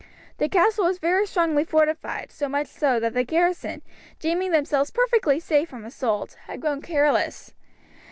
[0.39, 3.83] The castle was very strongly fortified, so much so that the garrison,
[4.17, 7.53] deeming themselves perfectly safe from assault, had grown careless.